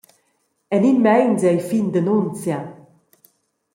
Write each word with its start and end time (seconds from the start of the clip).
En 0.75 0.81
in 0.91 0.99
meins 1.05 1.41
ei 1.49 1.59
fin 1.69 1.85
d’annunzia. 1.93 2.59